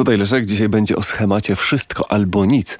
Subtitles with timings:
[0.00, 2.78] Tutaj Leszek dzisiaj będzie o schemacie wszystko albo nic.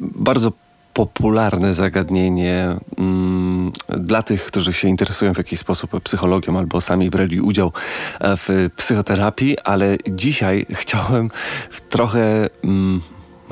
[0.00, 0.52] Bardzo
[0.94, 7.40] popularne zagadnienie mm, dla tych, którzy się interesują w jakiś sposób psychologią albo sami brali
[7.40, 7.72] udział
[8.20, 11.30] w psychoterapii, ale dzisiaj chciałem
[11.70, 13.00] w trochę mm,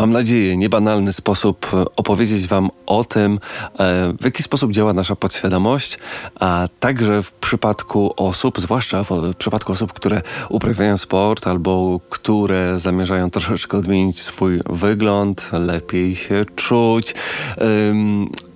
[0.02, 3.38] mam nadzieję, niebanalny sposób e, opowiedzieć Wam o tym, e,
[4.20, 5.98] w jaki sposób działa nasza podświadomość,
[6.40, 13.30] a także w przypadku osób, zwłaszcza w przypadku osób, które uprawiają sport albo które zamierzają
[13.30, 17.14] troszeczkę odmienić swój wygląd, lepiej się czuć.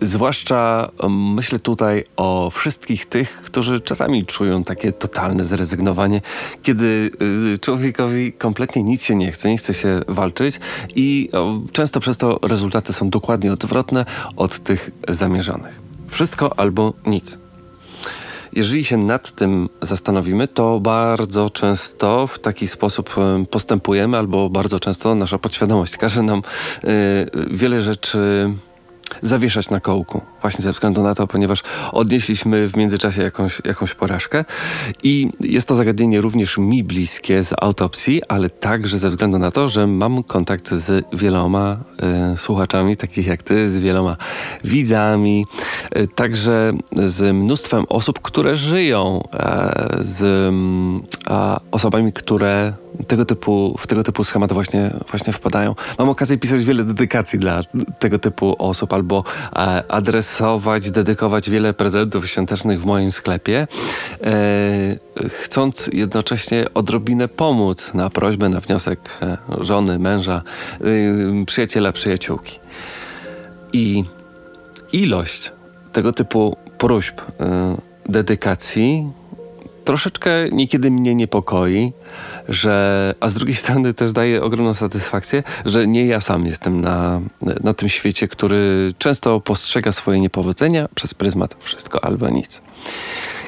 [0.00, 6.20] Zwłaszcza myślę tutaj o wszystkich tych, którzy czasami czują takie totalne zrezygnowanie,
[6.62, 7.10] kiedy
[7.54, 10.60] y, człowiekowi kompletnie nic się nie chce, nie chce się walczyć
[10.94, 11.28] i
[11.72, 14.04] często przez to rezultaty są dokładnie odwrotne
[14.36, 15.80] od tych zamierzonych.
[16.08, 17.38] Wszystko albo nic.
[18.52, 23.14] Jeżeli się nad tym zastanowimy, to bardzo często w taki sposób
[23.50, 26.42] postępujemy, albo bardzo często nasza podświadomość każe nam
[26.84, 26.86] y,
[27.50, 28.50] wiele rzeczy
[29.22, 30.20] zawieszać na kołku.
[30.40, 31.62] Właśnie ze względu na to, ponieważ
[31.92, 34.44] odnieśliśmy w międzyczasie jakąś, jakąś porażkę.
[35.02, 39.68] I jest to zagadnienie również mi bliskie z autopsji, ale także ze względu na to,
[39.68, 41.76] że mam kontakt z wieloma
[42.34, 44.16] y, słuchaczami, takich jak ty, z wieloma
[44.64, 45.46] widzami,
[45.96, 50.54] y, także z mnóstwem osób, które żyją y, z
[51.70, 52.72] osobami, które
[53.06, 55.74] tego typu, w tego typu schematy właśnie, właśnie wpadają.
[55.98, 57.60] Mam okazję pisać wiele dedykacji dla
[57.98, 63.68] tego typu osób albo e, adresować, dedykować wiele prezentów świątecznych w moim sklepie,
[64.22, 70.42] e, chcąc jednocześnie odrobinę pomóc na prośbę, na wniosek e, żony, męża,
[71.42, 72.58] e, przyjaciela, przyjaciółki.
[73.72, 74.04] I
[74.92, 75.52] ilość
[75.92, 77.76] tego typu próśb, e,
[78.08, 79.12] dedykacji
[79.84, 81.92] troszeczkę niekiedy mnie niepokoi,
[82.48, 87.20] że, a z drugiej strony też daje ogromną satysfakcję, że nie ja sam jestem na,
[87.64, 92.60] na tym świecie, który często postrzega swoje niepowodzenia przez pryzmat wszystko albo nic.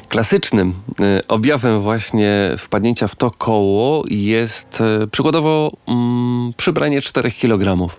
[0.09, 7.95] Klasycznym y, objawem właśnie wpadnięcia w to koło jest y, przykładowo mm, przybranie 4 kg.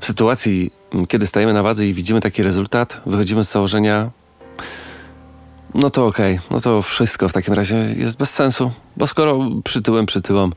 [0.00, 4.10] W sytuacji, mm, kiedy stajemy na wadze i widzimy taki rezultat, wychodzimy z założenia,
[5.76, 6.46] no to okej, okay.
[6.50, 10.52] no to wszystko w takim razie jest bez sensu, bo skoro przytyłem, przytyłam,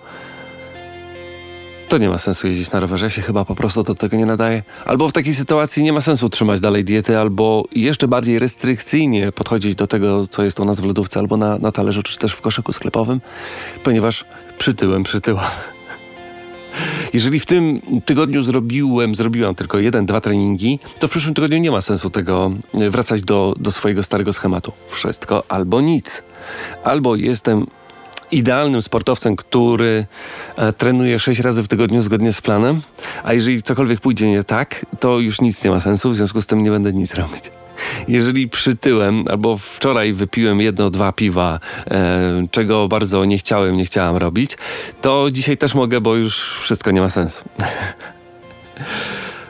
[1.90, 4.64] to nie ma sensu jeździć na rowerze, się chyba po prostu do tego nie nadaje.
[4.86, 9.76] Albo w takiej sytuacji nie ma sensu trzymać dalej diety, albo jeszcze bardziej restrykcyjnie podchodzić
[9.76, 12.42] do tego, co jest u nas w lodówce, albo na, na talerzu, czy też w
[12.42, 13.22] koszyku sklepowym,
[13.84, 14.26] ponieważ
[14.58, 15.52] przytyłem, przytyła.
[17.14, 21.72] Jeżeli w tym tygodniu zrobiłem, zrobiłam tylko jeden, dwa treningi, to w przyszłym tygodniu nie
[21.72, 24.72] ma sensu tego e, wracać do, do swojego starego schematu.
[24.88, 26.24] Wszystko albo nic.
[26.84, 27.68] Albo jestem
[28.32, 30.06] idealnym sportowcem, który
[30.56, 32.82] e, trenuje sześć razy w tygodniu zgodnie z planem,
[33.24, 36.46] a jeżeli cokolwiek pójdzie nie tak, to już nic nie ma sensu, w związku z
[36.46, 37.44] tym nie będę nic robić.
[38.08, 41.60] Jeżeli przytyłem, albo wczoraj wypiłem jedno, dwa piwa,
[41.92, 44.58] e, czego bardzo nie chciałem, nie chciałam robić,
[45.02, 47.44] to dzisiaj też mogę, bo już wszystko nie ma sensu.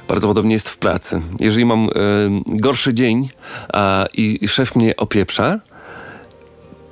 [0.07, 1.21] Bardzo podobnie jest w pracy.
[1.39, 1.89] Jeżeli mam e,
[2.45, 3.29] gorszy dzień
[3.73, 5.59] a, i, i szef mnie opieprza,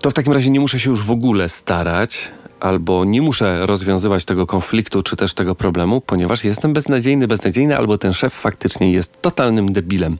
[0.08, 4.26] to w takim razie nie muszę się już w ogóle starać, albo nie muszę rozwiązywać
[4.26, 9.22] tego konfliktu, czy też tego problemu, ponieważ jestem beznadziejny, beznadziejny, albo ten szef faktycznie jest
[9.22, 10.18] totalnym debilem.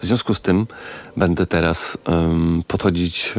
[0.00, 0.66] W związku z tym
[1.16, 3.32] będę teraz um, podchodzić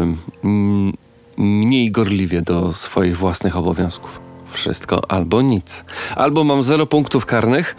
[0.44, 0.94] um,
[1.38, 4.20] mniej gorliwie do swoich własnych obowiązków.
[4.52, 5.84] Wszystko albo nic.
[6.16, 7.76] Albo mam zero punktów karnych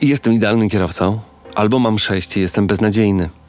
[0.00, 1.20] i jestem idealnym kierowcą,
[1.54, 3.41] albo mam sześć i jestem beznadziejny.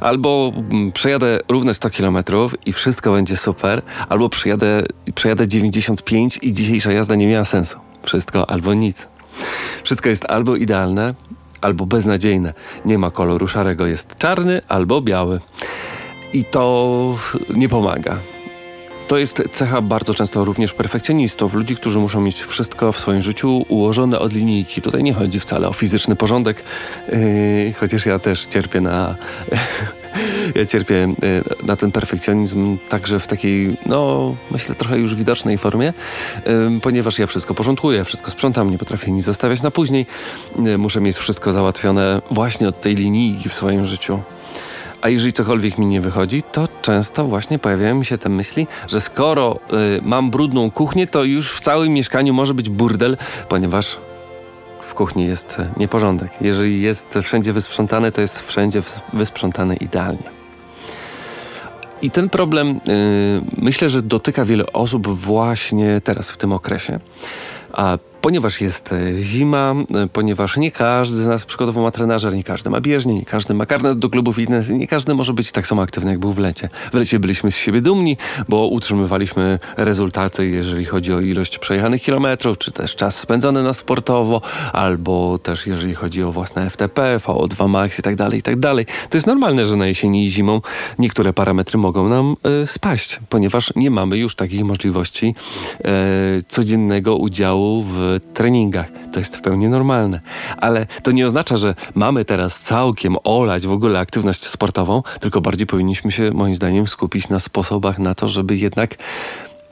[0.00, 2.18] Albo mm, przejadę równe 100 km
[2.66, 4.82] i wszystko będzie super, albo przejadę,
[5.14, 7.78] przejadę 95 i dzisiejsza jazda nie miała sensu.
[8.02, 9.08] Wszystko albo nic.
[9.82, 11.14] Wszystko jest albo idealne,
[11.60, 12.54] albo beznadziejne.
[12.84, 15.40] Nie ma koloru szarego, jest czarny albo biały.
[16.32, 17.16] I to
[17.54, 18.18] nie pomaga.
[19.08, 23.64] To jest cecha bardzo często również perfekcjonistów, ludzi, którzy muszą mieć wszystko w swoim życiu
[23.68, 24.82] ułożone od linijki.
[24.82, 26.64] Tutaj nie chodzi wcale o fizyczny porządek,
[27.08, 29.16] yy, chociaż ja też cierpię na.
[30.56, 35.92] ja cierpię yy, na ten perfekcjonizm także w takiej, no myślę, trochę już widocznej formie,
[36.46, 40.06] yy, ponieważ ja wszystko porządkuję, wszystko sprzątam, nie potrafię nic zostawiać na później.
[40.58, 44.20] Yy, muszę mieć wszystko załatwione właśnie od tej linijki w swoim życiu.
[45.04, 49.00] A jeżeli cokolwiek mi nie wychodzi, to często właśnie pojawiają mi się te myśli, że
[49.00, 49.58] skoro
[49.98, 53.16] y, mam brudną kuchnię, to już w całym mieszkaniu może być burdel,
[53.48, 53.98] ponieważ
[54.82, 56.32] w kuchni jest nieporządek.
[56.40, 60.30] Jeżeli jest wszędzie wysprzątane, to jest wszędzie wysprzątane idealnie.
[62.02, 62.80] I ten problem y,
[63.56, 67.00] myślę, że dotyka wiele osób właśnie teraz, w tym okresie.
[67.72, 72.44] A ponieważ jest e, zima, e, ponieważ nie każdy z nas przykładowo ma trenażer, nie
[72.44, 75.66] każdy ma bieżnię, nie każdy ma karnet do klubu fitness, nie każdy może być tak
[75.66, 76.68] samo aktywny, jak był w lecie.
[76.92, 78.16] W lecie byliśmy z siebie dumni,
[78.48, 84.40] bo utrzymywaliśmy rezultaty, jeżeli chodzi o ilość przejechanych kilometrów, czy też czas spędzony na sportowo,
[84.72, 88.86] albo też jeżeli chodzi o własne FTP, VO2 max i tak dalej, i tak dalej.
[89.10, 90.60] To jest normalne, że na jesieni i zimą
[90.98, 95.34] niektóre parametry mogą nam y, spaść, ponieważ nie mamy już takich możliwości
[96.38, 98.86] y, codziennego udziału w treningach.
[99.12, 100.20] To jest w pełni normalne.
[100.56, 105.66] Ale to nie oznacza, że mamy teraz całkiem olać w ogóle aktywność sportową, tylko bardziej
[105.66, 108.94] powinniśmy się, moim zdaniem, skupić na sposobach na to, żeby jednak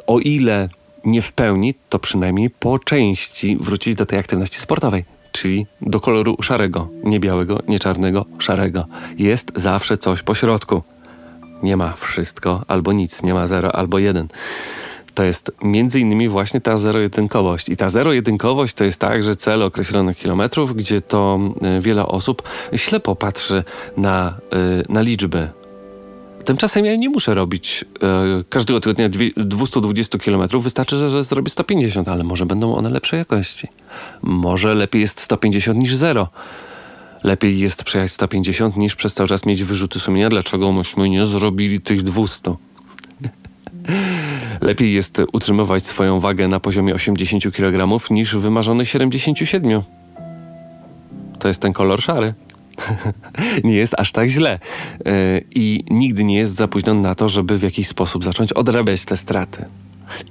[0.06, 0.68] o ile
[1.04, 6.36] nie w pełni, to przynajmniej po części wrócić do tej aktywności sportowej czyli do koloru
[6.42, 8.86] szarego, nie białego, nie czarnego, szarego.
[9.18, 10.82] Jest zawsze coś po środku.
[11.62, 14.28] Nie ma wszystko albo nic, nie ma zero albo jeden.
[15.14, 17.68] To jest między innymi właśnie ta zero-jedynkowość.
[17.68, 21.40] I ta zero-jedynkowość to jest także cel określonych kilometrów, gdzie to
[21.78, 22.42] y, wiele osób
[22.76, 23.64] ślepo patrzy
[23.96, 24.38] na,
[24.80, 25.48] y, na liczby,
[26.44, 30.48] Tymczasem ja nie muszę robić e, każdego tygodnia 220 km.
[30.60, 33.68] Wystarczy, że, że zrobię 150, ale może będą one lepszej jakości.
[34.22, 36.28] Może lepiej jest 150 niż 0.
[37.24, 40.28] Lepiej jest przejechać 150 niż przez cały czas mieć wyrzuty sumienia.
[40.28, 42.54] Dlaczego myśmy nie zrobili tych 200?
[44.61, 49.82] Lepiej jest utrzymywać swoją wagę na poziomie 80 kg niż wymarzony 77.
[51.38, 52.34] To jest ten kolor szary.
[53.64, 54.58] nie jest aż tak źle.
[55.06, 59.05] E, I nigdy nie jest za późno na to, żeby w jakiś sposób zacząć odrabiać
[59.05, 59.64] te straty.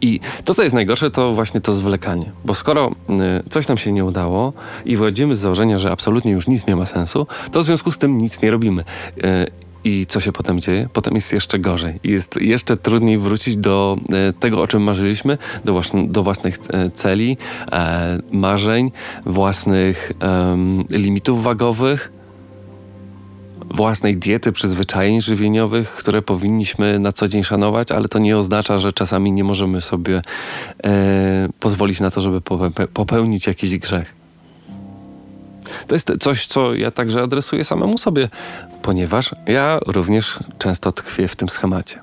[0.02, 2.32] I to, co jest najgorsze, to właśnie to zwlekanie.
[2.46, 4.54] Bo skoro e, coś nam się nie udało
[4.86, 7.98] i wychodzimy z założenia, że absolutnie już nic nie ma sensu, to w związku z
[7.98, 8.84] tym nic nie robimy.
[9.24, 9.48] E,
[9.84, 10.90] I co się potem dzieje?
[10.94, 12.00] Potem jest jeszcze gorzej.
[12.04, 13.98] Jest jeszcze trudniej wrócić do
[14.40, 16.58] tego, o czym marzyliśmy, do, do własnych
[16.94, 17.38] celi,
[18.32, 18.92] marzeń,
[19.26, 20.12] własnych
[20.90, 22.12] limitów wagowych
[23.74, 28.92] własnej diety, przyzwyczajeń żywieniowych, które powinniśmy na co dzień szanować, ale to nie oznacza, że
[28.92, 30.22] czasami nie możemy sobie
[30.84, 32.42] e, pozwolić na to, żeby
[32.94, 34.21] popełnić jakiś grzech.
[35.88, 38.30] To jest coś, co ja także adresuję samemu sobie,
[38.82, 42.02] ponieważ ja również często tkwię w tym schemacie.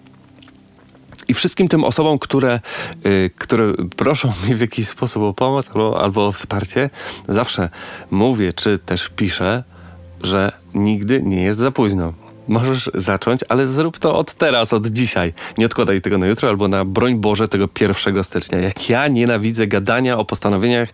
[1.28, 2.60] I wszystkim tym osobom, które,
[3.06, 6.90] y, które proszą mnie w jakiś sposób o pomoc albo, albo o wsparcie,
[7.28, 7.68] zawsze
[8.10, 9.64] mówię, czy też piszę,
[10.22, 12.12] że nigdy nie jest za późno.
[12.48, 15.32] Możesz zacząć, ale zrób to od teraz, od dzisiaj.
[15.58, 18.58] Nie odkładaj tego na jutro albo na broń Boże tego 1 stycznia.
[18.58, 20.88] Jak ja nienawidzę gadania o postanowieniach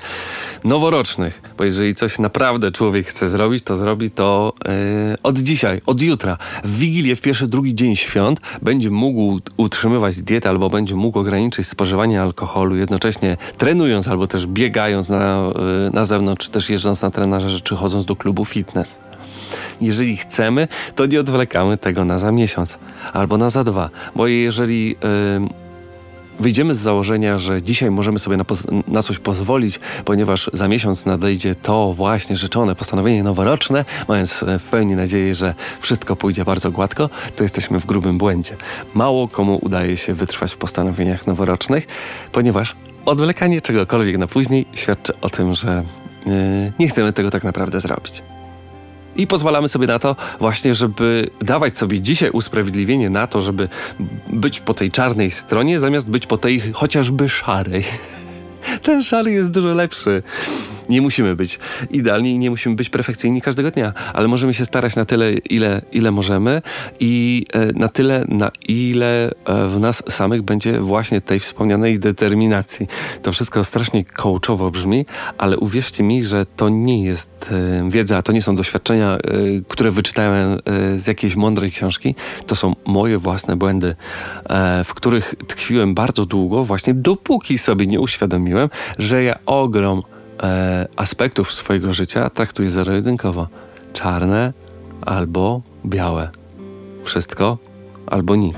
[0.64, 4.72] noworocznych, bo jeżeli coś naprawdę człowiek chce zrobić, to zrobi to yy,
[5.22, 6.38] od dzisiaj, od jutra.
[6.64, 11.68] W Wigilię, w pierwszy, drugi dzień świąt będzie mógł utrzymywać dietę albo będzie mógł ograniczyć
[11.68, 15.52] spożywanie alkoholu, jednocześnie trenując albo też biegając na,
[15.84, 18.98] yy, na zewnątrz, czy też jeżdżąc na trenażerze, czy chodząc do klubu fitness.
[19.80, 22.78] Jeżeli chcemy, to nie odwlekamy tego na za miesiąc
[23.12, 25.64] albo na za dwa, bo jeżeli yy,
[26.40, 28.44] wyjdziemy z założenia, że dzisiaj możemy sobie na,
[28.88, 34.62] na, coś pozwolić, ponieważ za miesiąc nadejdzie to właśnie rzeczone postanowienie noworoczne, mając e, w
[34.62, 38.56] pełni nadzieję, że wszystko pójdzie bardzo gładko, to jesteśmy w grubym błędzie.
[38.94, 41.86] Mało komu udaje się wytrwać w postanowieniach noworocznych,
[42.32, 45.82] ponieważ odwlekanie czegokolwiek na później świadczy o tym, że
[46.26, 46.32] yy,
[46.78, 48.22] nie chcemy tego tak naprawdę zrobić.
[49.16, 53.68] I pozwalamy sobie na to właśnie, żeby dawać sobie dzisiaj usprawiedliwienie na to, żeby
[54.28, 57.84] być po tej czarnej stronie, zamiast być po tej chociażby szarej.
[58.82, 60.22] Ten szary jest dużo lepszy.
[60.88, 61.58] Nie musimy być
[61.90, 65.82] idealni i nie musimy być perfekcyjni każdego dnia, ale możemy się starać na tyle, ile,
[65.92, 66.62] ile możemy
[67.00, 72.86] i e, na tyle, na ile e, w nas samych będzie właśnie tej wspomnianej determinacji.
[73.22, 75.06] To wszystko strasznie coachowo brzmi,
[75.38, 79.18] ale uwierzcie mi, że to nie jest e, wiedza, to nie są doświadczenia,
[79.68, 80.58] które wyczytałem
[80.96, 82.14] z jakiejś mądrej książki.
[82.46, 83.96] To są moje własne błędy,
[84.84, 90.02] w których tkwiłem bardzo długo, właśnie dopóki sobie nie uświadomiłem, że ja ogrom
[90.44, 93.48] e, aspektów swojego życia traktuję zero-jedynkowo.
[93.92, 94.52] Czarne
[95.02, 96.30] albo białe.
[97.04, 97.58] Wszystko
[98.06, 98.56] albo nic.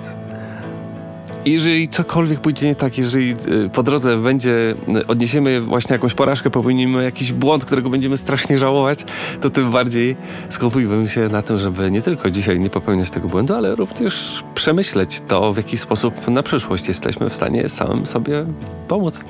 [1.46, 3.34] Jeżeli cokolwiek pójdzie nie tak, jeżeli e,
[3.72, 9.04] po drodze będzie, e, odniesiemy właśnie jakąś porażkę, popełnimy jakiś błąd, którego będziemy strasznie żałować,
[9.40, 10.16] to tym bardziej
[10.48, 15.22] skupujmy się na tym, żeby nie tylko dzisiaj nie popełniać tego błędu, ale również przemyśleć
[15.28, 18.46] to, w jaki sposób na przyszłość jesteśmy w stanie samym sobie
[18.88, 19.24] pomóc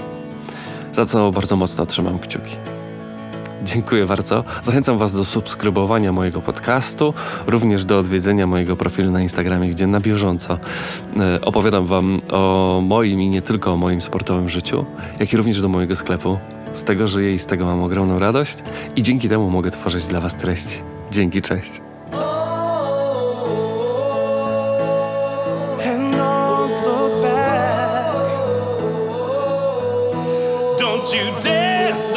[0.96, 2.56] za co bardzo mocno trzymam kciuki.
[3.64, 4.44] Dziękuję bardzo.
[4.62, 7.14] Zachęcam Was do subskrybowania mojego podcastu,
[7.46, 10.58] również do odwiedzenia mojego profilu na Instagramie, gdzie na bieżąco
[11.20, 14.84] e, opowiadam Wam o moim i nie tylko o moim sportowym życiu,
[15.20, 16.38] jak i również do mojego sklepu
[16.72, 18.58] Z tego żyję i z tego mam ogromną radość
[18.96, 20.78] i dzięki temu mogę tworzyć dla Was treści.
[21.10, 21.85] Dzięki, cześć.
[31.12, 32.15] You dare,